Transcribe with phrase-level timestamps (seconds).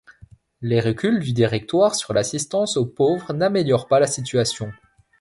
[0.63, 4.71] Les reculs du Directoire sur l'assistance aux pauvres n'améliorent pas la situation.